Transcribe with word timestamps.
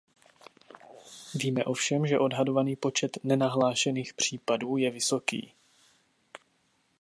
Víme 1.35 1.65
ovšem, 1.65 2.07
že 2.07 2.19
odhadovaný 2.19 2.75
počet 2.75 3.17
nenahlášených 3.23 4.13
případů 4.13 4.77
je 4.77 4.91
vysoký. 4.91 5.53